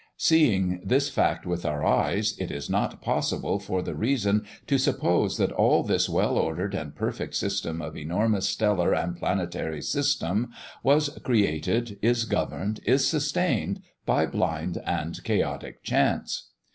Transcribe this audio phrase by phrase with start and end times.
[0.17, 5.37] Seeing this fact with our eyes, it is not possible for the reason to suppose
[5.37, 10.49] that all this well ordered and perfect system of enormous stellar and planetary system
[10.81, 16.49] was created, is governed, is sustained by blind and chaotic chance.